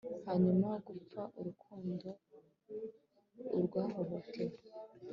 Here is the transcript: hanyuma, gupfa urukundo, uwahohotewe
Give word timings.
hanyuma, 0.25 0.69
gupfa 0.85 1.21
urukundo, 1.39 2.07
uwahohotewe 3.57 4.57